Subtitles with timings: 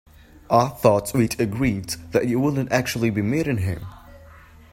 [0.49, 3.85] I thought we'd agreed that you wouldn't actually be meeting him?